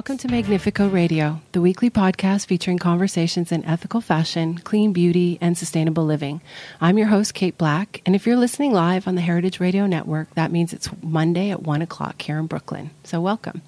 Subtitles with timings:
[0.00, 5.58] Welcome to Magnifeco Radio, the weekly podcast featuring conversations in ethical fashion, clean beauty, and
[5.58, 6.40] sustainable living.
[6.80, 10.34] I'm your host, Kate Black, and if you're listening live on the Heritage Radio Network,
[10.36, 12.92] that means it's Monday at 1 o'clock here in Brooklyn.
[13.04, 13.60] So, welcome.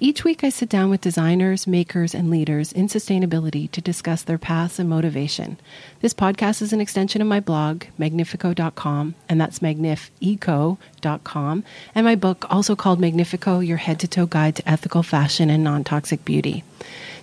[0.00, 4.38] Each week, I sit down with designers, makers, and leaders in sustainability to discuss their
[4.38, 5.58] paths and motivation.
[6.02, 11.64] This podcast is an extension of my blog, magnifeco.com, and that's magnifeco.com,
[11.96, 15.64] and my book, also called Magnifeco Your Head to Toe Guide to Ethical Fashion and
[15.64, 16.62] Non Toxic Beauty.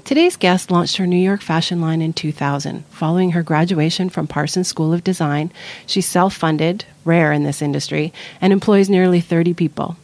[0.04, 2.84] Today's guest launched her New York fashion line in 2000.
[2.90, 5.50] Following her graduation from Parsons School of Design,
[5.86, 8.12] she's self funded, rare in this industry,
[8.42, 9.96] and employs nearly 30 people.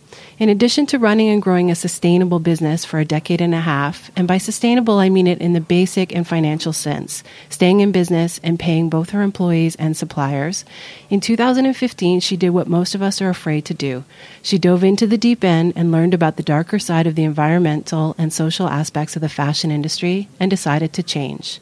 [0.41, 4.09] In addition to running and growing a sustainable business for a decade and a half,
[4.16, 8.40] and by sustainable I mean it in the basic and financial sense, staying in business
[8.41, 10.66] and paying both her employees and suppliers,
[11.12, 14.03] in 2015 she did what most of us are afraid to do.
[14.41, 18.16] She dove into the deep end and learned about the darker side of the environmental
[18.18, 21.59] and social aspects of the fashion industry and decided to change.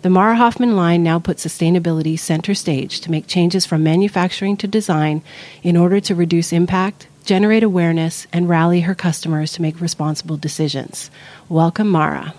[0.00, 4.66] The Mara Hoffman line now puts sustainability center stage to make changes from manufacturing to
[4.66, 5.22] design
[5.62, 11.10] in order to reduce impact, generate awareness, and rally her customers to make responsible decisions.
[11.48, 12.34] Welcome, Mara.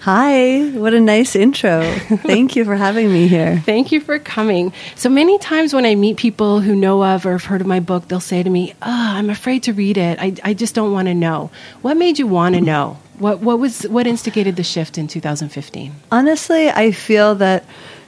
[0.00, 1.82] Hi, what a nice intro.
[1.82, 3.58] Thank you for having me here.
[3.66, 4.72] Thank you for coming.
[4.94, 7.80] So many times when I meet people who know of or have heard of my
[7.80, 10.18] book, they'll say to me, oh, I'm afraid to read it.
[10.20, 11.50] I, I just don't want to know.
[11.82, 12.96] What made you want to know?
[13.18, 15.92] What, what, was, what instigated the shift in 2015?
[16.12, 17.64] Honestly, I feel that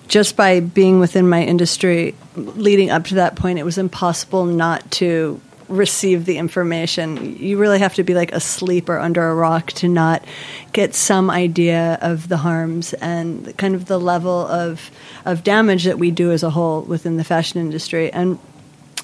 [0.06, 4.88] just by being within my industry leading up to that point, it was impossible not
[4.92, 7.36] to receive the information.
[7.38, 10.24] You really have to be like asleep or under a rock to not
[10.72, 14.90] get some idea of the harms and kind of the level of
[15.24, 18.12] of damage that we do as a whole within the fashion industry.
[18.12, 18.38] And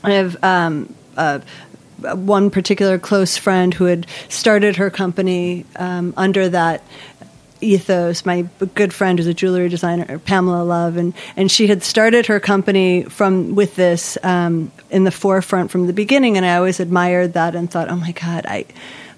[0.02, 1.40] I have um, uh,
[1.98, 6.82] one particular close friend who had started her company um, under that
[7.60, 8.24] ethos.
[8.24, 8.42] My
[8.74, 13.04] good friend who's a jewelry designer, Pamela Love, and and she had started her company
[13.04, 17.54] from with this um, in the forefront from the beginning, and I always admired that
[17.54, 18.66] and thought, oh my god, I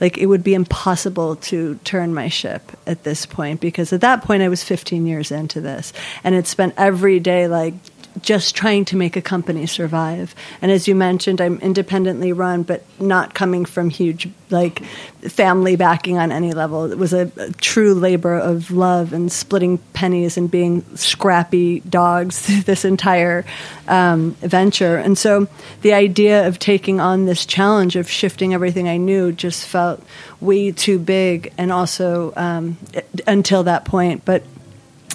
[0.01, 4.23] like it would be impossible to turn my ship at this point because at that
[4.23, 5.93] point I was 15 years into this
[6.23, 7.75] and had spent every day like
[8.21, 10.35] just trying to make a company survive.
[10.61, 14.85] And as you mentioned, I'm independently run, but not coming from huge like
[15.21, 16.91] family backing on any level.
[16.91, 22.39] It was a, a true labor of love and splitting pennies and being scrappy dogs
[22.39, 23.45] through this entire
[23.87, 24.97] um, venture.
[24.97, 25.49] And so
[25.83, 30.03] the idea of taking on this challenge of shifting everything I knew just felt
[30.41, 34.43] way too big, and also um, it, until that point, but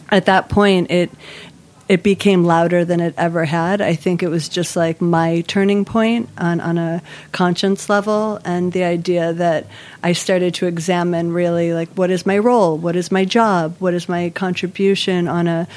[0.10, 1.10] at that point, it
[1.90, 3.82] it became louder than it ever had.
[3.82, 7.02] I think it was just like my turning point on, on a
[7.32, 9.68] conscience level, and the idea that
[10.02, 13.94] I started to examine really like what is my role, what is my job, what
[13.94, 15.68] is my contribution on a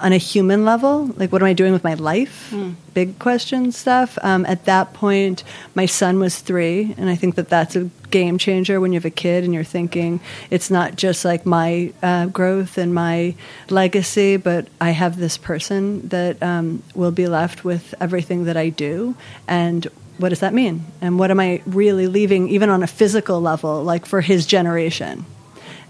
[0.00, 2.50] on a human level, like what am I doing with my life?
[2.50, 2.74] Mm.
[2.94, 4.18] Big question stuff.
[4.22, 8.38] Um, at that point, my son was three, and I think that that's a game
[8.38, 12.26] changer when you have a kid and you're thinking it's not just like my uh,
[12.26, 13.34] growth and my
[13.70, 18.68] legacy, but I have this person that um, will be left with everything that I
[18.70, 19.16] do,
[19.46, 19.86] and
[20.18, 20.84] what does that mean?
[21.00, 25.24] And what am I really leaving, even on a physical level, like for his generation?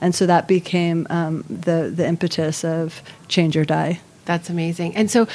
[0.00, 4.00] And so that became um, the the impetus of change or die.
[4.28, 4.94] That's amazing.
[4.94, 5.26] And so,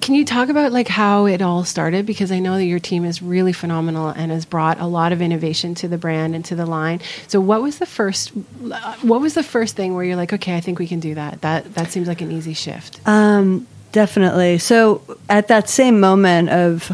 [0.00, 2.06] can you talk about like how it all started?
[2.06, 5.20] Because I know that your team is really phenomenal and has brought a lot of
[5.20, 7.00] innovation to the brand and to the line.
[7.26, 8.28] So, what was the first?
[8.28, 11.40] What was the first thing where you're like, okay, I think we can do that.
[11.40, 13.00] That that seems like an easy shift.
[13.08, 14.58] Um, definitely.
[14.58, 16.86] So, at that same moment of,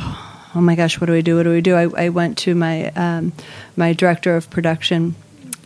[0.54, 1.36] oh my gosh, what do we do?
[1.36, 1.74] What do we do?
[1.74, 3.34] I, I went to my um,
[3.76, 5.14] my director of production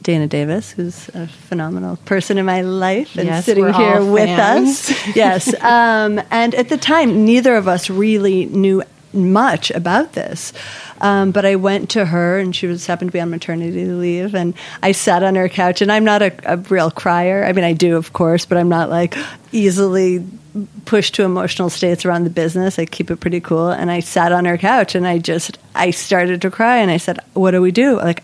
[0.03, 4.91] Dana Davis, who's a phenomenal person in my life and yes, sitting here with us.
[5.17, 5.53] yes.
[5.63, 10.53] Um, and at the time, neither of us really knew much about this.
[11.01, 14.35] Um, but I went to her, and she was happened to be on maternity leave,
[14.35, 15.81] and I sat on her couch.
[15.81, 17.45] And I'm not a, a real crier.
[17.45, 19.17] I mean, I do, of course, but I'm not like
[19.53, 20.25] easily
[20.87, 22.79] pushed to emotional states around the business.
[22.79, 23.71] I keep it pretty cool.
[23.71, 26.97] And I sat on her couch, and I just I started to cry, and I
[26.97, 28.23] said, "What do we do?" Like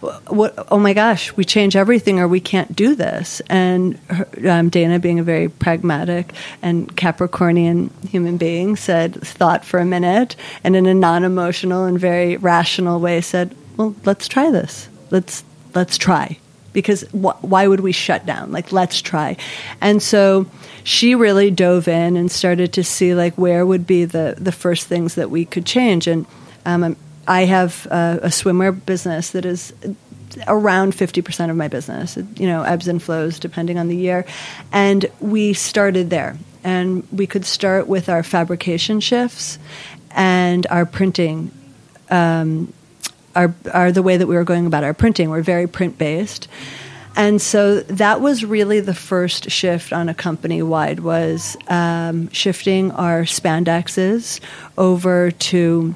[0.00, 3.40] what, oh my gosh, we change everything or we can't do this.
[3.50, 6.32] And her, um, Dana, being a very pragmatic
[6.62, 11.98] and Capricornian human being, said, thought for a minute, and in a non emotional and
[11.98, 14.88] very rational way said, well, let's try this.
[15.10, 15.44] Let's,
[15.74, 16.38] let's try.
[16.72, 18.52] Because wh- why would we shut down?
[18.52, 19.36] Like, let's try.
[19.80, 20.46] And so
[20.84, 24.86] she really dove in and started to see, like, where would be the, the first
[24.86, 26.06] things that we could change.
[26.06, 26.26] And
[26.64, 26.96] um,
[27.26, 29.72] I have a, a swimwear business that is
[30.46, 32.16] around 50% of my business.
[32.36, 34.24] you know, ebbs and flows depending on the year.
[34.72, 36.38] And we started there.
[36.62, 39.58] And we could start with our fabrication shifts
[40.10, 41.50] and our printing.
[42.10, 42.72] Um,
[43.36, 45.30] are the way that we were going about our printing.
[45.30, 46.48] We're very print based.
[47.16, 52.90] And so that was really the first shift on a company wide was um, shifting
[52.92, 54.40] our spandexes
[54.78, 55.94] over to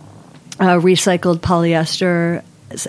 [0.60, 2.42] uh, recycled polyester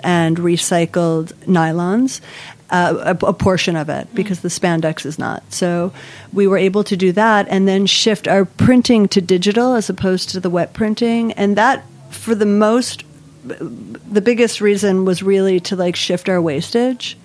[0.04, 2.22] and recycled nylons.
[2.68, 5.44] Uh, a, a, portion of it because the spandex is not.
[5.54, 5.94] So
[6.34, 10.30] we were able to do that and then shift our printing to digital as opposed
[10.30, 11.32] to the wet printing.
[11.34, 13.04] And that, for the most,
[13.44, 17.16] the biggest reason was really to like shift our wastage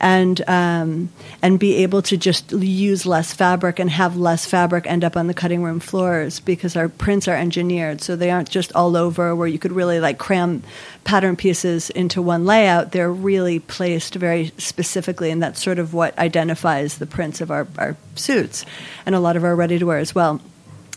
[0.00, 1.10] and um,
[1.42, 5.26] and be able to just use less fabric and have less fabric end up on
[5.26, 8.00] the cutting room floors because our prints are engineered.
[8.00, 10.62] So they aren't just all over where you could really like cram
[11.04, 12.92] pattern pieces into one layout.
[12.92, 17.66] They're really placed very specifically and that's sort of what identifies the prints of our,
[17.78, 18.64] our suits
[19.06, 20.40] and a lot of our ready to wear as well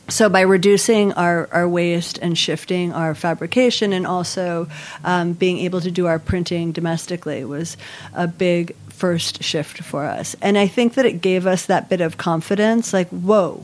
[0.10, 4.68] so by reducing our, our waste and shifting our fabrication and also
[5.04, 7.78] um, being able to do our printing domestically was
[8.14, 10.36] a big first shift for us.
[10.42, 13.64] And i think that it gave us that bit of confidence like whoa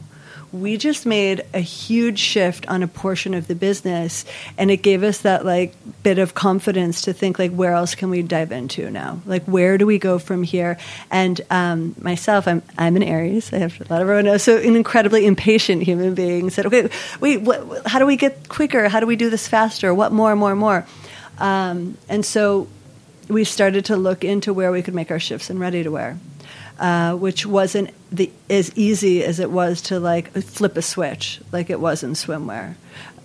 [0.54, 4.24] we just made a huge shift on a portion of the business
[4.56, 5.74] and it gave us that like
[6.04, 9.20] bit of confidence to think like where else can we dive into now?
[9.26, 10.78] Like where do we go from here?
[11.10, 13.52] And um, myself i'm i'm an aries.
[13.52, 16.52] I have lot of everyone know so an incredibly impatient human being.
[16.52, 16.88] Said okay
[17.20, 18.88] wait what, how do we get quicker?
[18.90, 19.92] How do we do this faster?
[19.92, 20.86] What more more more?
[21.40, 22.68] Um, and so
[23.28, 26.20] we started to look into where we could make our shifts in ready to wear
[26.80, 31.70] uh, which wasn't the, as easy as it was to like flip a switch, like
[31.70, 32.76] it was in swimwear.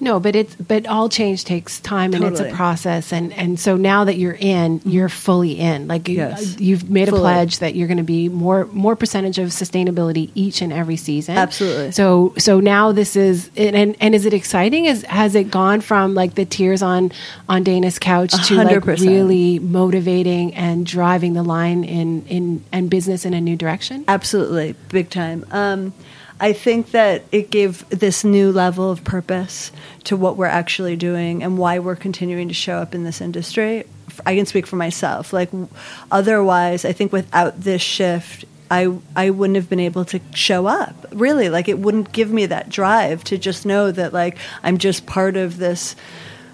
[0.01, 2.47] No, but it's but all change takes time and totally.
[2.47, 5.89] it's a process and and so now that you're in, you're fully in.
[5.89, 6.59] Like yes.
[6.61, 7.21] you, have made fully.
[7.21, 10.97] a pledge that you're going to be more more percentage of sustainability each and every
[10.97, 11.37] season.
[11.37, 11.91] Absolutely.
[11.93, 14.85] So so now this is and and is it exciting?
[14.85, 17.11] Is has it gone from like the tears on
[17.49, 18.87] on Dana's couch to 100%.
[18.87, 24.05] like really motivating and driving the line in in and business in a new direction?
[24.07, 25.45] Absolutely, big time.
[25.51, 25.93] Um,
[26.41, 29.73] I think that it gave this new level of purpose
[30.05, 33.85] to what we're actually doing and why we're continuing to show up in this industry.
[34.25, 35.33] I can speak for myself.
[35.33, 35.51] Like,
[36.11, 41.07] otherwise, I think without this shift, I I wouldn't have been able to show up.
[41.13, 45.07] Really, like it wouldn't give me that drive to just know that like I'm just
[45.07, 45.97] part of this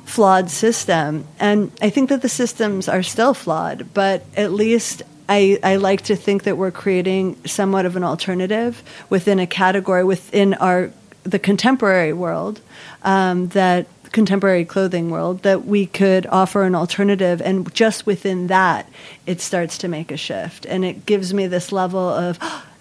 [0.04, 1.26] flawed system.
[1.40, 6.02] And I think that the systems are still flawed, but at least I, I like
[6.02, 10.90] to think that we're creating somewhat of an alternative within a category within our
[11.22, 12.60] the contemporary world
[13.02, 18.88] um, that contemporary clothing world that we could offer an alternative and just within that
[19.26, 20.66] it starts to make a shift.
[20.66, 22.38] And it gives me this level of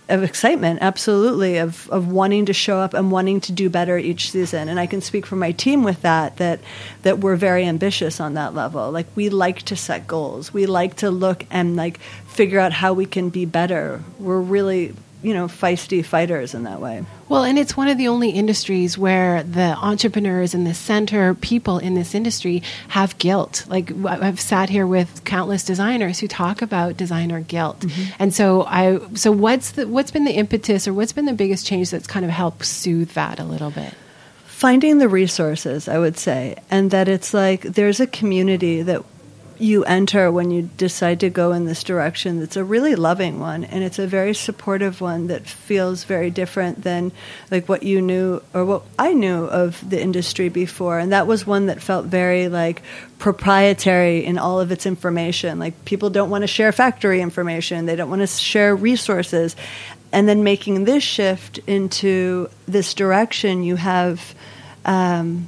[0.10, 4.32] of excitement absolutely of of wanting to show up and wanting to do better each
[4.32, 4.68] season.
[4.68, 6.60] And I can speak for my team with that that
[7.04, 8.92] that we're very ambitious on that level.
[8.92, 10.54] Like we like to set goals.
[10.54, 14.02] We like to look and like figure out how we can be better.
[14.20, 17.04] We're really you know feisty fighters in that way
[17.34, 21.80] well, and it's one of the only industries where the entrepreneurs and the center people
[21.80, 23.66] in this industry have guilt.
[23.68, 27.80] Like I've sat here with countless designers who talk about designer guilt.
[27.80, 28.12] Mm-hmm.
[28.20, 31.66] And so I so what's the what's been the impetus or what's been the biggest
[31.66, 33.96] change that's kind of helped soothe that a little bit?
[34.46, 39.04] Finding the resources, I would say, and that it's like there's a community that
[39.64, 43.64] you enter when you decide to go in this direction that's a really loving one
[43.64, 47.12] and it's a very supportive one that feels very different than
[47.50, 51.00] like what you knew or what I knew of the industry before.
[51.00, 52.82] And that was one that felt very like
[53.20, 55.60] proprietary in all of its information.
[55.60, 57.86] Like people don't want to share factory information.
[57.86, 59.56] They don't want to share resources.
[60.12, 64.36] And then making this shift into this direction you have
[64.84, 65.48] um,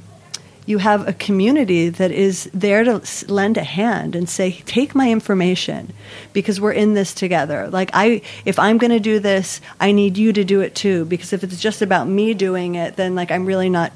[0.66, 3.00] you have a community that is there to
[3.32, 5.92] lend a hand and say take my information
[6.32, 7.68] because we're in this together.
[7.68, 11.04] Like i if i'm going to do this i need you to do it too
[11.04, 13.92] because if it's just about me doing it then like i'm really not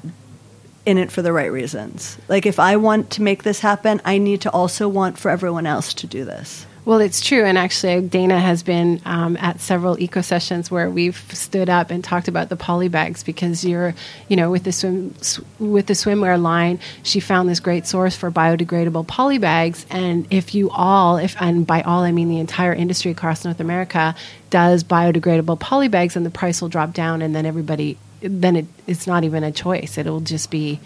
[0.85, 2.17] in it for the right reasons.
[2.27, 5.67] Like if i want to make this happen i need to also want for everyone
[5.67, 9.99] else to do this well, it's true, and actually, Dana has been um, at several
[9.99, 13.93] eco sessions where we've stood up and talked about the poly bags because you're,
[14.29, 15.13] you know, with the swim
[15.59, 20.55] with the swimwear line, she found this great source for biodegradable poly bags, and if
[20.55, 24.15] you all, if and by all I mean the entire industry across North America,
[24.49, 28.65] does biodegradable poly bags, and the price will drop down, and then everybody, then it,
[28.87, 30.79] it's not even a choice; it'll just be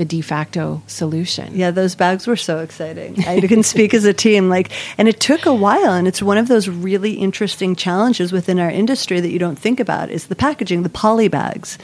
[0.00, 1.54] the de facto solution.
[1.54, 3.22] Yeah, those bags were so exciting.
[3.26, 6.38] I can speak as a team like and it took a while and it's one
[6.38, 10.34] of those really interesting challenges within our industry that you don't think about is the
[10.34, 11.76] packaging, the poly bags.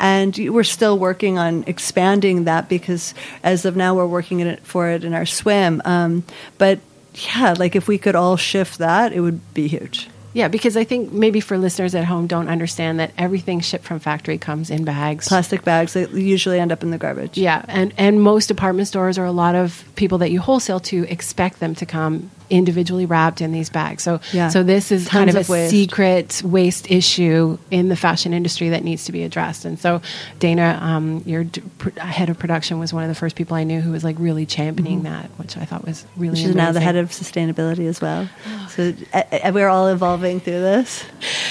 [0.00, 3.14] And we're still working on expanding that because
[3.44, 5.80] as of now we're working it for it in our swim.
[5.84, 6.24] Um,
[6.58, 6.80] but
[7.14, 10.08] yeah, like if we could all shift that, it would be huge.
[10.34, 13.98] Yeah, because I think maybe for listeners at home don't understand that everything shipped from
[13.98, 15.28] factory comes in bags.
[15.28, 17.36] Plastic bags that usually end up in the garbage.
[17.36, 21.04] Yeah, and, and most department stores or a lot of people that you wholesale to
[21.10, 24.02] expect them to come individually wrapped in these bags.
[24.02, 24.48] So, yeah.
[24.48, 25.70] so this is Tons kind of, of a waste.
[25.70, 29.64] secret waste issue in the fashion industry that needs to be addressed.
[29.64, 30.02] And so,
[30.38, 31.62] Dana, um, your d-
[31.96, 34.46] head of production was one of the first people I knew who was like really
[34.46, 35.12] championing mm-hmm.
[35.12, 36.36] that, which I thought was really.
[36.36, 38.28] She's now the head of sustainability as well.
[38.68, 41.04] so uh, we're all evolving through this.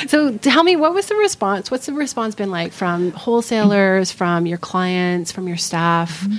[0.08, 1.72] So tell me, what was the response?
[1.72, 6.22] What's the response been like from wholesalers, from your clients, from your staff?
[6.22, 6.38] Mm-hmm.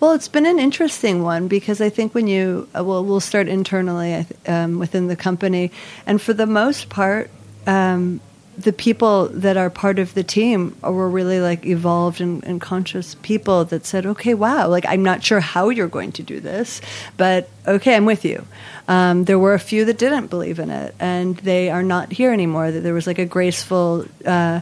[0.00, 3.48] Well, it's been an interesting one because I think when you, uh, well, we'll start
[3.48, 5.72] internally um, within the company,
[6.06, 7.30] and for the most part,
[7.66, 8.20] um,
[8.56, 13.14] the people that are part of the team were really like evolved and, and, conscious
[13.22, 16.80] people that said, okay, wow, like I'm not sure how you're going to do this,
[17.16, 18.44] but okay, I'm with you.
[18.88, 22.32] Um, there were a few that didn't believe in it, and they are not here
[22.32, 22.70] anymore.
[22.70, 24.60] That there was like a graceful uh,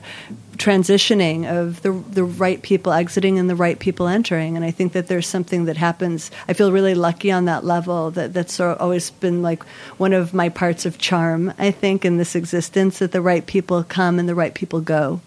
[0.57, 4.57] transitioning of the the right people exiting and the right people entering.
[4.57, 6.33] And I think that there's something that happens.
[6.49, 8.11] I feel really lucky on that level.
[8.11, 9.63] That that's always been like
[9.97, 11.55] one of my parts of charm.
[11.57, 15.21] I think in this existence that the right people come and the right people go.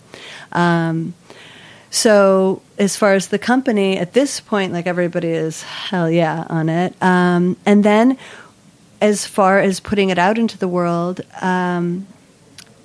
[0.51, 1.13] Um,
[1.89, 6.69] so as far as the company at this point, like everybody is hell yeah on
[6.69, 6.93] it.
[7.01, 8.17] Um, and then
[9.01, 11.21] as far as putting it out into the world.
[11.41, 12.07] Um,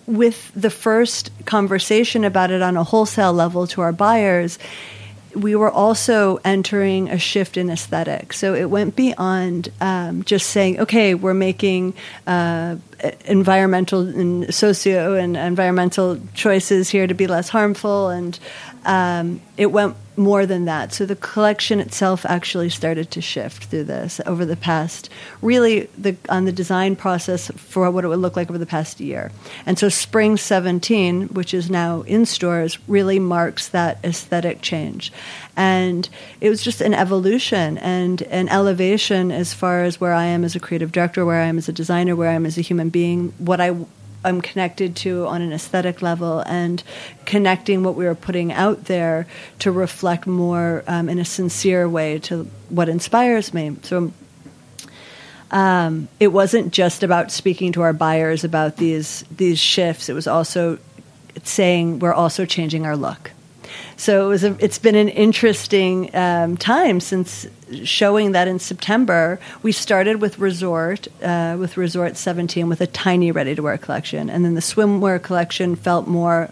[0.06, 4.58] with the first conversation about it on a wholesale level to our buyers,
[5.34, 8.32] we were also entering a shift in aesthetic.
[8.32, 11.94] So it went beyond um, just saying, okay, we're making
[12.26, 12.76] uh,
[13.24, 18.38] environmental and socio and environmental choices here to be less harmful, and
[18.84, 20.92] um, it went more than that.
[20.92, 25.10] So the collection itself actually started to shift through this over the past,
[25.42, 29.00] really the, on the design process for what it would look like over the past
[29.00, 29.32] year.
[29.66, 35.12] And so spring 17, which is now in stores, really marks that aesthetic change.
[35.56, 36.08] And
[36.40, 40.54] it was just an evolution and an elevation as far as where I am as
[40.54, 42.88] a creative director, where I am as a designer, where I am as a human
[42.88, 43.76] being, what I
[44.24, 46.82] I'm connected to on an aesthetic level and
[47.26, 49.26] connecting what we were putting out there
[49.60, 53.76] to reflect more um, in a sincere way to what inspires me.
[53.82, 54.12] So
[55.50, 60.08] um, it wasn't just about speaking to our buyers about these these shifts.
[60.08, 60.78] It was also
[61.42, 63.30] saying we're also changing our look.
[63.96, 67.46] so it was a, it's been an interesting um, time since
[67.84, 69.38] showing that in September.
[69.62, 74.30] We started with Resort, uh, with Resort 17, with a tiny ready to wear collection.
[74.30, 76.50] And then the swimwear collection felt more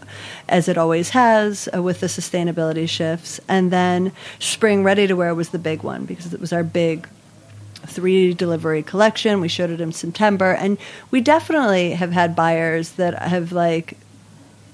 [0.49, 3.41] as it always has uh, with the sustainability shifts.
[3.49, 7.09] And then spring ready to wear was the big one because it was our big
[7.87, 9.41] three delivery collection.
[9.41, 10.79] We showed it in September, and
[11.11, 13.97] we definitely have had buyers that have like,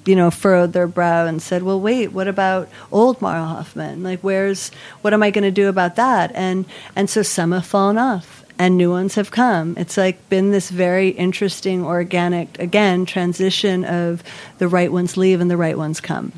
[0.09, 4.03] you know, furrowed their brow and said, "Well, wait, what about old Mara Hoffman?
[4.03, 4.71] Like, where's
[5.03, 6.65] what am I going to do about that?" And
[6.97, 8.37] and so some have fallen off.
[8.61, 9.77] And new ones have come.
[9.77, 14.25] It's like been this very interesting, organic, again, transition of
[14.59, 16.33] the right ones leave and the right ones come.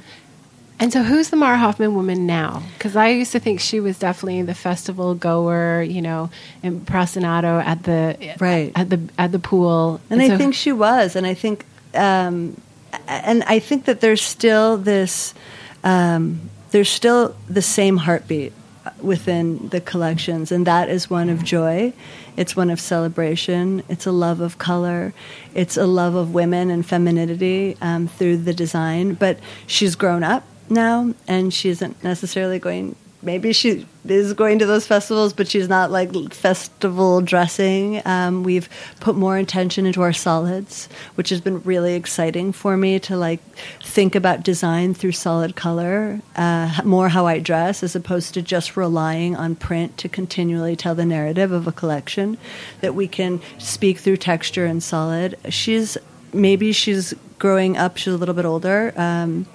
[0.80, 2.62] And so, who's the Mara Hoffman woman now?
[2.76, 6.28] Because I used to think she was definitely the festival goer, you know,
[6.62, 10.00] in impressionato at the right at the at the pool.
[10.10, 12.60] And, and I so, think she was, and I think, um,
[13.06, 15.34] and I think that there's still this,
[15.84, 18.52] um, there's still the same heartbeat
[19.02, 21.92] within the collections, and that is one of joy.
[22.36, 23.82] It's one of celebration.
[23.88, 25.12] It's a love of color.
[25.54, 29.14] It's a love of women and femininity um, through the design.
[29.14, 32.96] But she's grown up now, and she isn't necessarily going.
[33.22, 38.02] Maybe she is going to those festivals, but she's not like festival dressing.
[38.04, 38.68] Um, we've
[39.00, 43.40] put more intention into our solids, which has been really exciting for me to like
[43.82, 48.76] think about design through solid color, uh, more how I dress as opposed to just
[48.76, 52.38] relying on print to continually tell the narrative of a collection.
[52.80, 55.36] That we can speak through texture and solid.
[55.48, 55.98] She's
[56.32, 57.96] maybe she's growing up.
[57.96, 58.92] She's a little bit older.
[58.96, 59.46] Um,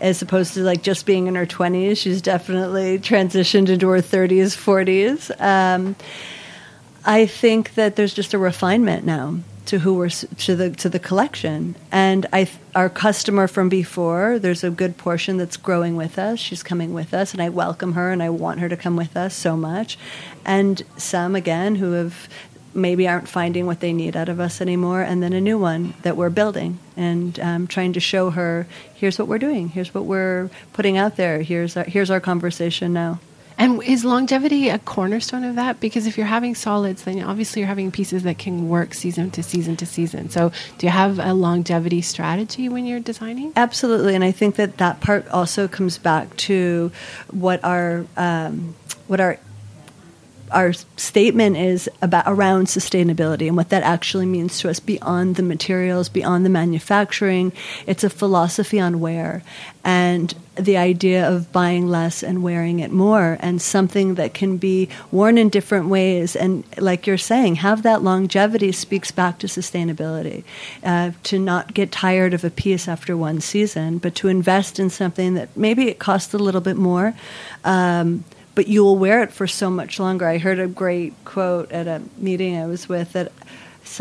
[0.00, 1.96] as opposed to like just being in her 20s.
[1.96, 5.40] She's definitely transitioned into her 30s, 40s.
[5.40, 5.96] Um,
[7.04, 10.98] I think that there's just a refinement now to who we're to the to the
[10.98, 14.38] collection, and I our customer from before.
[14.38, 16.38] There's a good portion that's growing with us.
[16.38, 19.16] She's coming with us, and I welcome her, and I want her to come with
[19.16, 19.98] us so much.
[20.44, 22.28] And some again who have
[22.74, 25.94] maybe aren't finding what they need out of us anymore, and then a new one
[26.02, 30.04] that we're building and um, trying to show her here's what we're doing, here's what
[30.04, 33.20] we're putting out there, here's our, here's our conversation now.
[33.56, 35.78] And is longevity a cornerstone of that?
[35.78, 39.42] Because if you're having solids, then obviously you're having pieces that can work season to
[39.44, 40.28] season to season.
[40.28, 43.52] So, do you have a longevity strategy when you're designing?
[43.54, 46.90] Absolutely, and I think that that part also comes back to
[47.30, 48.74] what our um,
[49.06, 49.38] what our
[50.54, 55.42] our statement is about around sustainability and what that actually means to us beyond the
[55.42, 57.52] materials, beyond the manufacturing.
[57.86, 59.42] It's a philosophy on wear
[59.84, 64.88] and the idea of buying less and wearing it more and something that can be
[65.10, 70.44] worn in different ways and like you're saying have that longevity speaks back to sustainability
[70.84, 74.88] uh, to not get tired of a piece after one season but to invest in
[74.88, 77.14] something that maybe it costs a little bit more
[77.64, 78.22] um,
[78.54, 80.26] but you will wear it for so much longer.
[80.26, 83.32] I heard a great quote at a meeting I was with that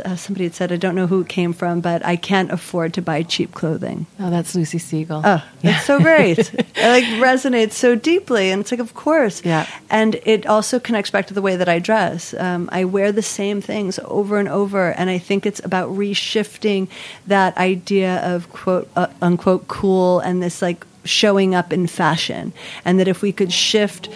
[0.03, 2.93] uh, somebody had said, I don't know who it came from, but I can't afford
[2.95, 4.05] to buy cheap clothing.
[4.19, 5.21] Oh, that's Lucy Siegle.
[5.23, 5.79] Oh, yeah.
[5.79, 6.39] so great.
[6.39, 8.51] it like resonates so deeply.
[8.51, 9.43] And it's like, of course.
[9.43, 9.67] Yeah.
[9.89, 12.33] And it also connects back to the way that I dress.
[12.33, 14.91] Um, I wear the same things over and over.
[14.91, 16.87] And I think it's about reshifting
[17.27, 22.53] that idea of quote, uh, unquote, cool and this like showing up in fashion.
[22.85, 24.09] And that if we could shift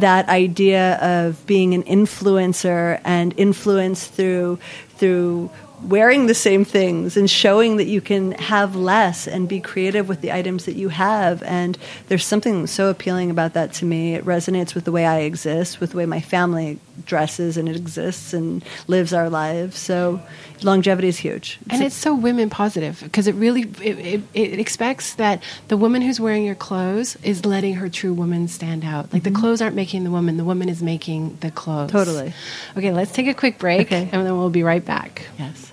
[0.00, 4.58] that idea of being an influencer and influence through
[4.96, 5.50] through
[5.82, 10.20] wearing the same things and showing that you can have less and be creative with
[10.20, 11.42] the items that you have.
[11.42, 11.76] And
[12.08, 14.14] there's something so appealing about that to me.
[14.14, 17.76] It resonates with the way I exist, with the way my family dresses and it
[17.76, 19.78] exists and lives our lives.
[19.78, 20.20] So
[20.62, 21.58] longevity is huge.
[21.70, 26.02] And it's so women positive because it really it, it, it, expects that the woman
[26.02, 29.12] who's wearing your clothes is letting her true woman stand out.
[29.12, 29.34] Like mm-hmm.
[29.34, 31.90] the clothes aren't making the woman, the woman is making the clothes.
[31.90, 32.32] Totally.
[32.76, 34.08] Okay, let's take a quick break okay.
[34.12, 35.26] and then we'll be right back.
[35.38, 35.72] Yes.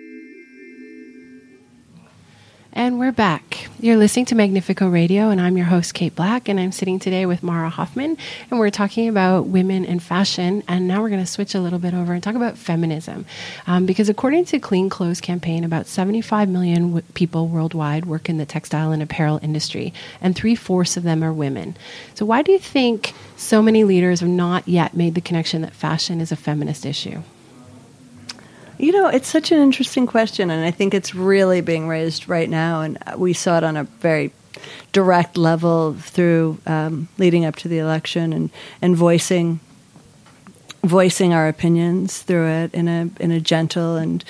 [2.73, 3.67] And we're back.
[3.81, 7.25] You're listening to Magnifeco Radio, and I'm your host, Kate Black, and I'm sitting today
[7.25, 8.15] with Mara Hoffman,
[8.49, 10.63] and we're talking about women and fashion.
[10.69, 13.25] And now we're going to switch a little bit over and talk about feminism.
[13.67, 18.37] Um, because according to Clean Clothes Campaign, about 75 million w- people worldwide work in
[18.37, 21.75] the textile and apparel industry, and three fourths of them are women.
[22.15, 25.73] So, why do you think so many leaders have not yet made the connection that
[25.73, 27.21] fashion is a feminist issue?
[28.81, 32.49] You know, it's such an interesting question, and I think it's really being raised right
[32.49, 32.81] now.
[32.81, 34.33] And we saw it on a very
[34.91, 38.49] direct level through um, leading up to the election and,
[38.81, 39.59] and voicing
[40.83, 44.25] voicing our opinions through it in a in a gentle and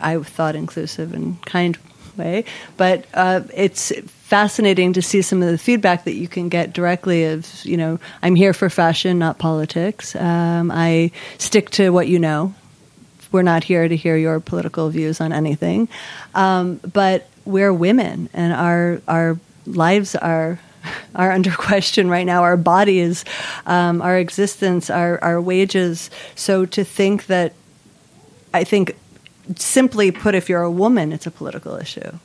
[0.00, 1.76] I thought inclusive and kind
[2.16, 2.46] way.
[2.78, 7.24] But uh, it's fascinating to see some of the feedback that you can get directly
[7.24, 10.16] of you know I'm here for fashion, not politics.
[10.16, 12.54] Um, I stick to what you know
[13.32, 15.88] we're not here to hear your political views on anything.
[16.34, 20.58] Um, but we're women, and our our lives are
[21.14, 22.42] are under question right now.
[22.42, 23.24] Our bodies,
[23.66, 26.10] um, our existence, our our wages.
[26.34, 27.54] So to think that,
[28.54, 28.96] I think,
[29.56, 32.18] simply put, if you're a woman, it's a political issue.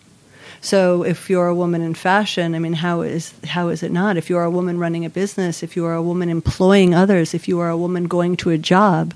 [0.61, 4.17] So if you're a woman in fashion, I mean, how is how is it not?
[4.17, 7.33] If you are a woman running a business, if you are a woman employing others,
[7.33, 9.13] if you are a woman going to a job,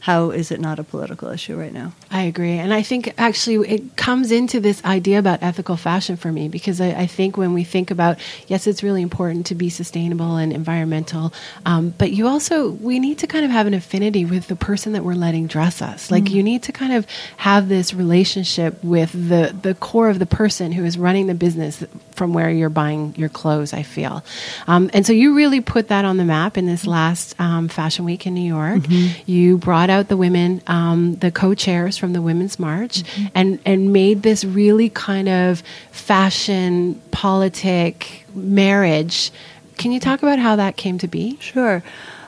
[0.00, 1.92] how is it not a political issue right now?
[2.10, 2.52] I agree.
[2.52, 6.80] And I think actually it comes into this idea about ethical fashion for me because
[6.80, 10.52] I, I think when we think about, yes, it's really important to be sustainable and
[10.52, 11.32] environmental,
[11.66, 14.92] um, but you also, we need to kind of have an affinity with the person
[14.92, 16.10] that we're letting dress us.
[16.10, 16.30] Like mm.
[16.30, 17.06] you need to kind of
[17.36, 21.84] have this relationship with the, the core of the person who is running the business
[22.12, 24.24] from where you're buying your clothes, I feel.
[24.66, 28.04] Um, and so you really put that on the map in this last um, Fashion
[28.04, 28.82] Week in New York.
[28.82, 29.30] Mm-hmm.
[29.30, 33.26] You brought out the women, um, the co-chairs from the Women's March, mm-hmm.
[33.34, 39.30] and and made this really kind of fashion politic marriage.
[39.76, 41.38] Can you talk about how that came to be?
[41.40, 41.82] Sure.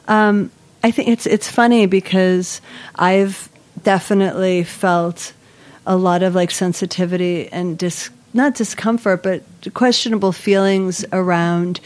[0.09, 0.51] Um,
[0.83, 2.61] I think it's it's funny because
[2.95, 3.49] I've
[3.83, 5.33] definitely felt
[5.87, 9.43] a lot of like sensitivity and dis not discomfort but
[9.75, 11.81] questionable feelings around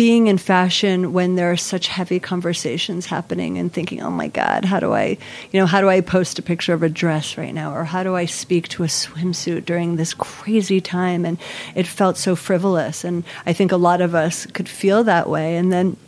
[0.00, 4.64] being in fashion when there are such heavy conversations happening and thinking, oh my God,
[4.64, 5.18] how do I,
[5.52, 7.74] you know, how do I post a picture of a dress right now?
[7.76, 11.26] Or how do I speak to a swimsuit during this crazy time?
[11.26, 11.36] And
[11.74, 13.04] it felt so frivolous.
[13.04, 15.58] And I think a lot of us could feel that way.
[15.58, 15.98] And then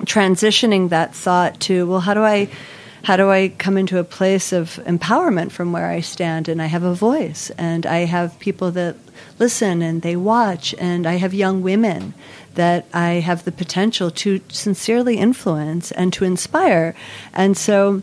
[0.00, 2.50] transitioning that thought to, well, how do I,
[3.02, 6.66] how do I come into a place of empowerment from where I stand and I
[6.66, 8.96] have a voice and I have people that
[9.38, 12.12] listen and they watch and I have young women
[12.54, 16.94] that I have the potential to sincerely influence and to inspire.
[17.32, 18.02] And so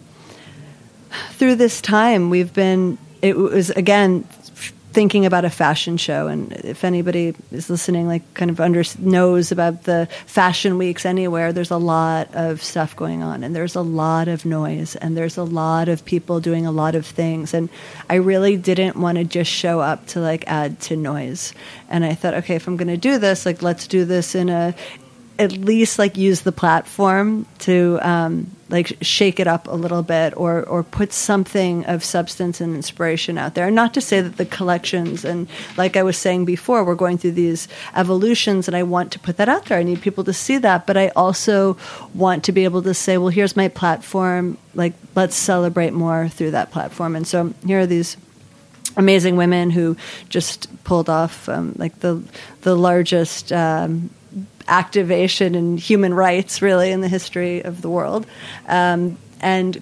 [1.31, 4.27] through this time, we've been, it was again,
[4.91, 6.27] thinking about a fashion show.
[6.27, 11.53] And if anybody is listening like kind of under, knows about the fashion weeks anywhere
[11.53, 13.43] there's a lot of stuff going on.
[13.43, 14.95] And there's a lot of noise.
[14.95, 17.53] And there's a lot of people doing a lot of things.
[17.53, 17.69] And
[18.09, 21.53] i really didn't want to just show up to like add to noise.
[21.89, 24.49] And i thought okay if i'm going to do this like let's do this in
[24.49, 24.75] a
[25.39, 30.35] at least like use the platform to um, like shake it up a little bit
[30.35, 33.67] or or put something of substance and inspiration out there.
[33.67, 35.47] And not to say that the collections and
[35.77, 39.37] like I was saying before, we're going through these evolutions and I want to put
[39.37, 39.79] that out there.
[39.79, 41.77] I need people to see that, but I also
[42.13, 44.57] want to be able to say, well, here's my platform.
[44.75, 47.15] Like let's celebrate more through that platform.
[47.15, 48.17] And so here are these
[48.97, 49.95] amazing women who
[50.27, 52.21] just pulled off um, like the
[52.61, 54.09] the largest um,
[54.69, 58.25] activation in human rights, really, in the history of the world,
[58.67, 59.81] um, and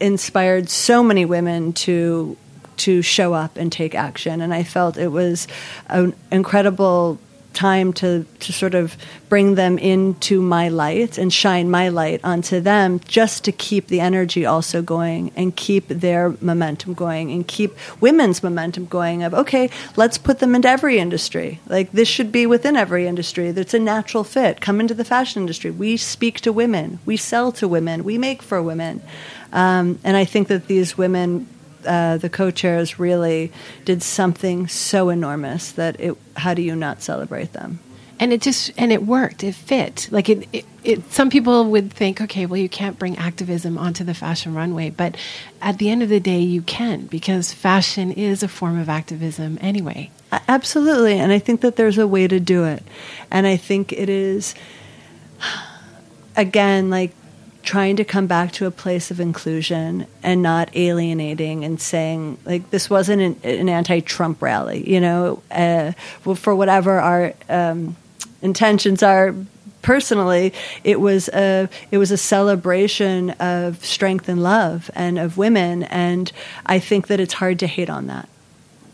[0.00, 2.36] inspired so many women to
[2.76, 4.40] to show up and take action.
[4.40, 5.46] And I felt it was
[5.88, 7.18] an incredible
[7.52, 8.96] time to, to sort of
[9.28, 14.00] bring them into my light and shine my light onto them just to keep the
[14.00, 19.70] energy also going and keep their momentum going and keep women's momentum going of okay
[19.96, 21.60] let's put them into every industry.
[21.66, 23.50] Like this should be within every industry.
[23.52, 24.60] That's a natural fit.
[24.60, 25.70] Come into the fashion industry.
[25.70, 26.98] We speak to women.
[27.04, 28.04] We sell to women.
[28.04, 29.02] We make for women.
[29.52, 31.48] Um, and i think that these women
[31.86, 33.52] uh, the co-chairs really
[33.84, 36.16] did something so enormous that it.
[36.36, 37.80] How do you not celebrate them?
[38.20, 39.42] and it just and it worked.
[39.42, 40.06] It fit.
[40.10, 41.10] Like it, it, it.
[41.10, 45.16] Some people would think, okay, well, you can't bring activism onto the fashion runway, but
[45.62, 49.58] at the end of the day, you can because fashion is a form of activism
[49.62, 50.10] anyway.
[50.46, 52.84] Absolutely, and I think that there's a way to do it,
[53.30, 54.54] and I think it is
[56.36, 57.12] again like
[57.62, 62.70] trying to come back to a place of inclusion and not alienating and saying like
[62.70, 65.92] this wasn't an, an anti-Trump rally, you know, uh,
[66.34, 67.96] for whatever our um,
[68.42, 69.34] intentions are
[69.82, 70.52] personally
[70.84, 75.82] it was a it was a celebration of strength and love and of women.
[75.84, 76.30] And
[76.66, 78.28] i think that it's hard to hate on that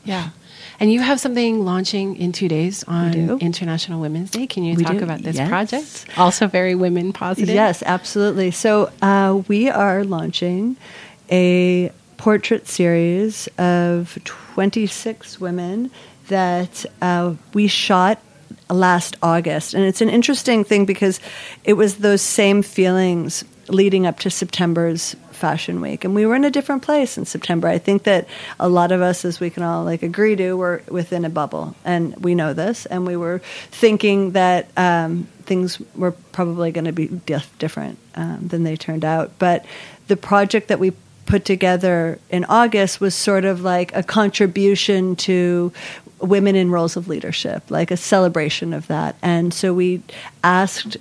[0.06, 0.30] yeah
[0.78, 4.46] and you have something launching in two days on International Women's Day.
[4.46, 5.04] Can you we talk do.
[5.04, 5.48] about this yes.
[5.48, 6.06] project?
[6.18, 7.54] Also, very women positive.
[7.54, 8.50] Yes, absolutely.
[8.50, 10.76] So, uh, we are launching
[11.30, 15.90] a portrait series of 26 women
[16.28, 18.20] that uh, we shot
[18.68, 19.74] last August.
[19.74, 21.20] And it's an interesting thing because
[21.64, 26.44] it was those same feelings leading up to September's Fashion Week, and we were in
[26.44, 27.68] a different place in September.
[27.68, 28.26] I think that
[28.58, 31.74] a lot of us, as we can all like agree to, were within a bubble,
[31.84, 36.92] and we know this, and we were thinking that um, things were probably going to
[36.92, 39.38] be dif- different um, than they turned out.
[39.38, 39.66] But
[40.08, 40.92] the project that we
[41.26, 45.72] put together in August was sort of like a contribution to
[46.20, 49.16] women in roles of leadership, like a celebration of that.
[49.22, 50.02] And so we
[50.42, 50.96] asked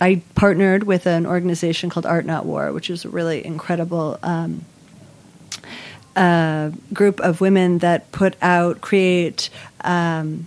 [0.00, 4.64] I partnered with an organization called Art Not War, which is a really incredible um,
[6.16, 9.50] uh, group of women that put out, create,
[9.82, 10.46] um,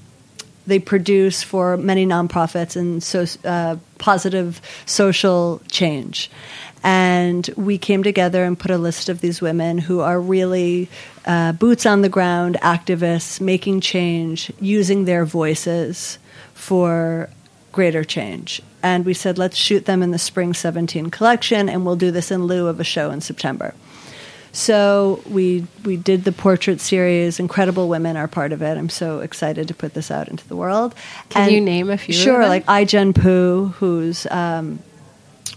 [0.66, 6.32] they produce for many nonprofits and so uh, positive social change.
[6.84, 10.90] And we came together and put a list of these women who are really
[11.26, 16.18] uh, boots on the ground activists, making change, using their voices
[16.54, 17.30] for
[17.72, 18.62] greater change.
[18.84, 22.30] And we said, let's shoot them in the spring 17 collection, and we'll do this
[22.30, 23.74] in lieu of a show in September.
[24.52, 27.40] So we we did the portrait series.
[27.40, 28.78] Incredible women are part of it.
[28.78, 30.94] I'm so excited to put this out into the world.
[31.30, 32.14] Can you name a few?
[32.14, 34.78] Sure, like Ai-jen Poo, who's um,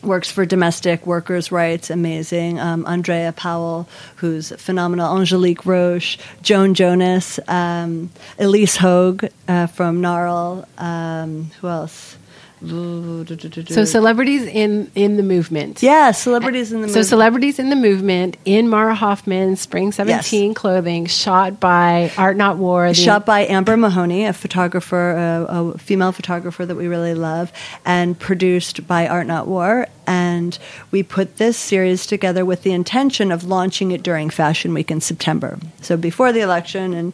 [0.02, 2.58] works for domestic workers' rights, amazing.
[2.58, 3.86] Um, Andrea Powell,
[4.16, 5.14] who's phenomenal.
[5.14, 10.66] Angelique Roche, Joan Jonas, um, Ilyse Hogue uh, from NARAL.
[10.78, 12.16] Um, who else?
[12.64, 15.82] So celebrities in in the movement.
[15.82, 17.06] Yeah, celebrities in the so movement.
[17.08, 20.56] celebrities in the movement in Mara Hoffman Spring Seventeen Yes.
[20.58, 22.88] clothing, shot by Art Not War.
[22.88, 27.52] the- shot by Amber Mahoney, a photographer, a, a female photographer that we really love,
[27.84, 29.86] and produced by Art Not War.
[30.06, 30.58] And
[30.90, 35.00] we put this series together with the intention of launching it during Fashion Week in
[35.02, 35.58] September.
[35.82, 37.12] So before the election, and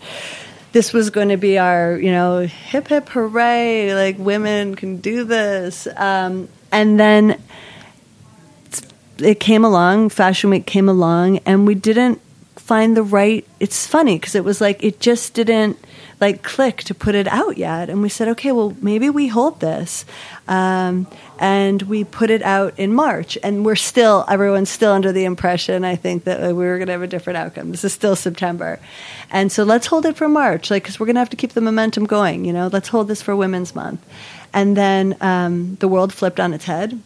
[0.73, 5.25] this was going to be our, you know, hip hip hooray, like women can do
[5.25, 5.87] this.
[5.97, 7.41] Um, and then
[9.19, 12.21] it came along, Fashion Week came along, and we didn't
[12.57, 13.47] find the right.
[13.61, 15.79] It's funny because it was like it just didn't
[16.23, 19.61] like click to put it out yet, and we said, okay, well maybe we hold
[19.61, 20.07] this,
[20.47, 21.07] um,
[21.39, 25.85] and we put it out in March, and we're still everyone's still under the impression
[25.85, 27.73] I think that we were going to have a different outcome.
[27.73, 28.79] This is still September,
[29.31, 31.53] and so let's hold it for March, like because we're going to have to keep
[31.53, 32.45] the momentum going.
[32.45, 34.01] You know, let's hold this for Women's Month,
[34.55, 36.99] and then um, the world flipped on its head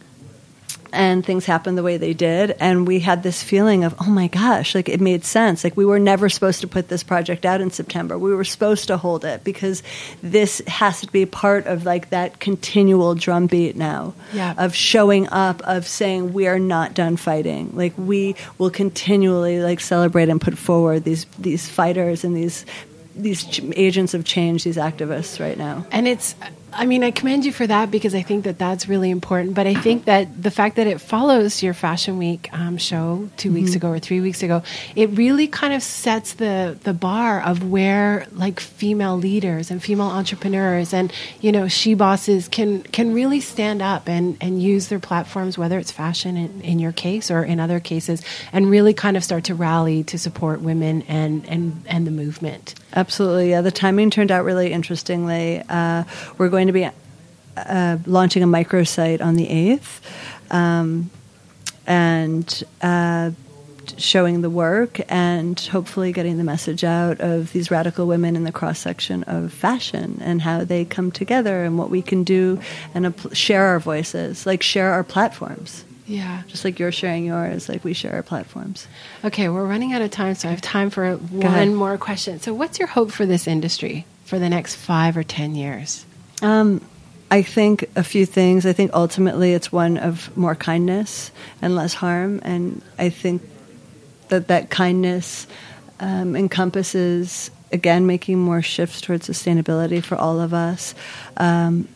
[0.93, 2.51] and things happened the way they did.
[2.59, 5.63] And we had this feeling of oh my gosh like it made sense.
[5.63, 8.17] Like we were never supposed to put this project out in september.
[8.17, 9.83] We were supposed to hold it because
[10.23, 14.53] this has to be part of like that continual drumbeat now Yeah.
[14.57, 17.71] of showing up of saying we are not done fighting.
[17.75, 22.65] Like we will continually like celebrate and put forward these these fighters and these
[23.15, 25.85] these ch- agents of change these activists right now.
[25.91, 26.35] And it's,
[26.73, 29.53] I mean, I commend you for that because I think that that's really important.
[29.53, 33.53] But I think that the fact that it follows your Fashion Week um, show 2
[33.53, 34.61] weeks ago or three weeks ago,
[34.95, 40.07] it really kind of sets the the bar of where like female leaders and female
[40.07, 44.99] entrepreneurs and you know she bosses can can really stand up and and use their
[44.99, 49.15] platforms, whether it's fashion in, in your case or in other cases, and really kind
[49.15, 52.75] of start to rally to support women and and and the movement.
[52.93, 53.61] Absolutely, yeah.
[53.61, 55.61] The timing turned out really interestingly.
[55.69, 56.03] Uh,
[56.37, 56.89] we're going to be
[57.55, 60.01] uh, launching a microsite on the eighth,
[60.51, 61.11] um,
[61.85, 63.31] and uh,
[63.97, 68.51] showing the work, and hopefully getting the message out of these radical women in the
[68.51, 72.59] cross section of fashion and how they come together and what we can do
[72.93, 75.85] and share our voices, like share our platforms.
[76.05, 76.43] Yeah.
[76.47, 78.87] Just like you're sharing yours, like we share our platforms.
[79.25, 82.39] Okay, we're running out of time, so I have time for one more question.
[82.39, 86.05] So, what's your hope for this industry for the next five or ten years?
[86.41, 86.81] Um,
[87.29, 88.65] I think a few things.
[88.65, 93.41] I think ultimately it's one of more kindness and less harm, and I think
[94.29, 95.47] that that kindness
[95.99, 100.95] um, encompasses again making more shifts towards sustainability for all of us.
[101.35, 101.87] Um,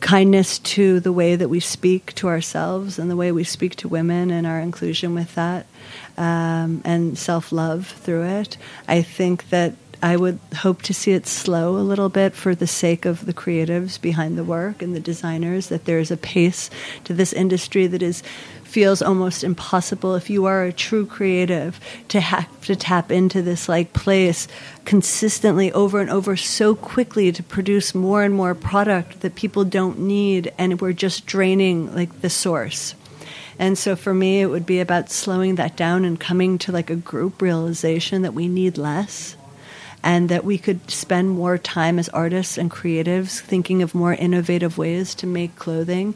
[0.00, 3.88] kindness to the way that we speak to ourselves and the way we speak to
[3.88, 5.66] women and our inclusion with that,
[6.18, 8.56] um, and self love through it.
[8.88, 12.66] I think that I would hope to see it slow a little bit for the
[12.66, 16.70] sake of the creatives behind the work and the designers, that there is a pace
[17.04, 18.22] to this industry that is
[18.64, 20.16] feels almost impossible.
[20.16, 24.48] If you are a true creative to have to tap into this like place
[24.84, 30.00] consistently over and over so quickly to produce more and more product that people don't
[30.00, 32.94] need and we're just draining like the source.
[33.58, 36.90] And so for me it would be about slowing that down and coming to like
[36.90, 39.36] a group realization that we need less
[40.06, 44.78] and that we could spend more time as artists and creatives thinking of more innovative
[44.78, 46.14] ways to make clothing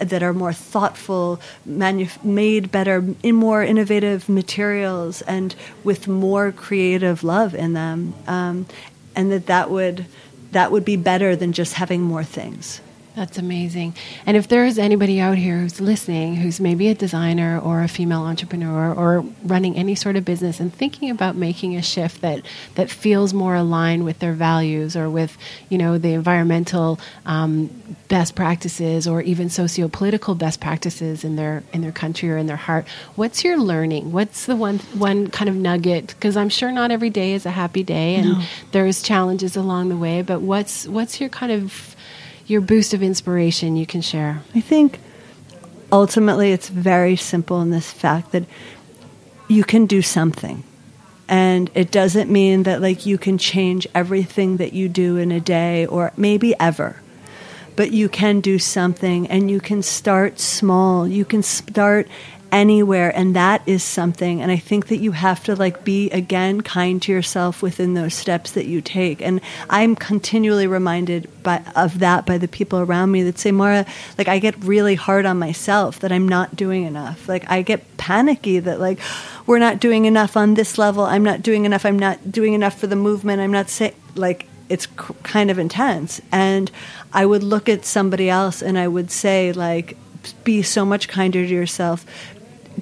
[0.00, 7.22] that are more thoughtful, manu- made better, in more innovative materials, and with more creative
[7.22, 8.66] love in them, um,
[9.14, 10.06] and that that would
[10.50, 12.80] that would be better than just having more things.
[13.16, 13.94] That's amazing.
[14.24, 17.88] And if there is anybody out here who's listening, who's maybe a designer or a
[17.88, 22.42] female entrepreneur or running any sort of business and thinking about making a shift that,
[22.76, 25.36] that feels more aligned with their values or with,
[25.68, 27.68] you know, the environmental um,
[28.06, 32.56] best practices or even socio-political best practices in their in their country or in their
[32.56, 34.12] heart, what's your learning?
[34.12, 36.08] What's the one one kind of nugget?
[36.08, 38.42] Because I'm sure not every day is a happy day, and no.
[38.72, 40.22] there's challenges along the way.
[40.22, 41.96] But what's what's your kind of
[42.50, 44.42] your boost of inspiration you can share?
[44.54, 44.98] I think
[45.92, 48.44] ultimately it's very simple in this fact that
[49.48, 50.64] you can do something.
[51.28, 55.40] And it doesn't mean that like you can change everything that you do in a
[55.40, 57.00] day or maybe ever.
[57.76, 61.06] But you can do something and you can start small.
[61.06, 62.08] You can start
[62.52, 66.60] anywhere and that is something and i think that you have to like be again
[66.60, 72.00] kind to yourself within those steps that you take and i'm continually reminded by of
[72.00, 73.86] that by the people around me that say mara
[74.18, 77.96] like i get really hard on myself that i'm not doing enough like i get
[77.96, 78.98] panicky that like
[79.46, 82.78] we're not doing enough on this level i'm not doing enough i'm not doing enough
[82.78, 84.86] for the movement i'm not saying like it's
[85.22, 86.70] kind of intense and
[87.12, 89.96] i would look at somebody else and i would say like
[90.44, 92.04] be so much kinder to yourself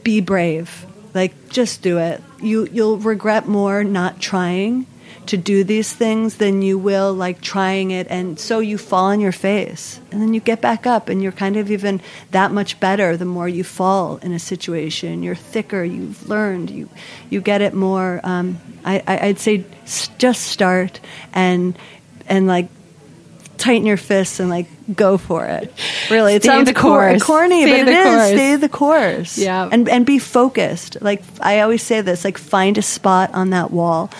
[0.03, 0.87] be brave.
[1.15, 2.23] Like just do it.
[2.41, 4.87] You you'll regret more not trying
[5.27, 9.21] to do these things than you will like trying it and so you fall on
[9.21, 10.01] your face.
[10.11, 13.27] And then you get back up and you're kind of even that much better the
[13.27, 15.23] more you fall in a situation.
[15.23, 15.85] You're thicker.
[15.85, 16.71] You've learned.
[16.71, 16.89] You
[17.29, 18.21] you get it more.
[18.25, 19.65] Um, I, I, i'd say
[20.19, 21.01] just start
[21.33, 21.77] and
[22.27, 22.69] and like
[23.59, 25.73] tighten your fists and like go for it.
[26.11, 28.23] Really, it stay sounds cor- corny, stay but it course.
[28.23, 28.31] is.
[28.31, 29.39] Stay the course.
[29.39, 30.97] Yeah, and and be focused.
[31.03, 34.11] Like I always say this: like find a spot on that wall.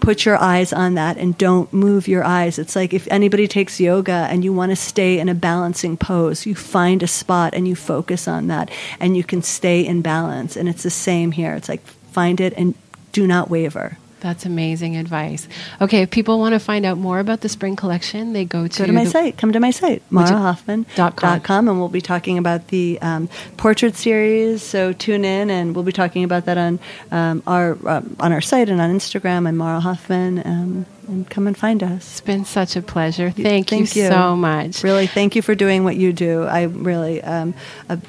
[0.00, 2.58] Put your eyes on that and don't move your eyes.
[2.58, 6.46] It's like if anybody takes yoga and you want to stay in a balancing pose,
[6.46, 10.54] you find a spot and you focus on that and you can stay in balance.
[10.54, 11.54] And it's the same here.
[11.54, 12.74] It's like find it and
[13.10, 13.98] do not waver.
[14.26, 15.46] That's amazing advice.
[15.80, 18.78] Okay, if people want to find out more about the spring collection, they go to
[18.78, 19.38] go to my site.
[19.38, 24.64] Come to my site, marahoffman.com, and we'll be talking about the um, portrait series.
[24.64, 26.80] So tune in, and we'll be talking about that on
[27.12, 29.46] um, our uh, on our site and on Instagram.
[29.46, 30.86] I'm Mara Hoffman.
[31.08, 31.96] And come and find us.
[31.96, 33.30] It's been such a pleasure.
[33.30, 34.82] Thank, thank you, you, so much.
[34.82, 36.42] Really, thank you for doing what you do.
[36.42, 37.54] I really, um,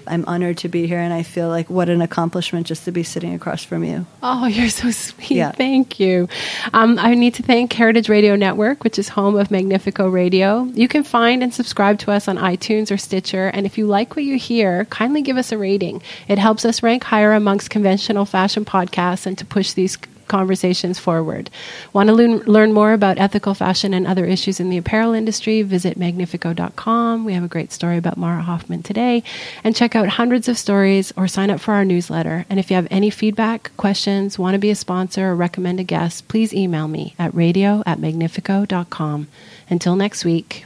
[0.07, 3.03] I'm honored to be here, and I feel like what an accomplishment just to be
[3.03, 4.07] sitting across from you.
[4.23, 5.31] Oh, you're so sweet.
[5.31, 5.51] Yeah.
[5.51, 6.27] Thank you.
[6.73, 10.63] Um, I need to thank Heritage Radio Network, which is home of Magnifeco Radio.
[10.73, 14.15] You can find and subscribe to us on iTunes or Stitcher, and if you like
[14.15, 16.01] what you hear, kindly give us a rating.
[16.27, 21.49] It helps us rank higher amongst conventional fashion podcasts and to push these conversations forward.
[21.93, 25.61] Want to learn, learn more about ethical fashion and other issues in the apparel industry?
[25.61, 27.25] Visit magnifeco.com.
[27.25, 29.23] We have a great story about Mara Hoffman today.
[29.63, 32.45] And check out hundreds of stories or sign up for our newsletter.
[32.49, 35.83] And if you have any feedback, questions, want to be a sponsor, or recommend a
[35.83, 39.27] guest, please email me at radio at magnifeco.com.
[39.69, 40.65] Until next week.